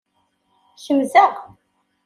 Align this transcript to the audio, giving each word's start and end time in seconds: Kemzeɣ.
Kemzeɣ. 0.83 1.31